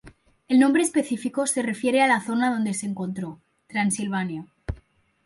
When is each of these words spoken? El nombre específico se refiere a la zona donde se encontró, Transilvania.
El 0.47 0.59
nombre 0.59 0.81
específico 0.81 1.45
se 1.45 1.61
refiere 1.61 2.01
a 2.01 2.07
la 2.07 2.21
zona 2.25 2.49
donde 2.51 2.73
se 2.73 2.87
encontró, 2.87 3.39
Transilvania. 3.67 4.47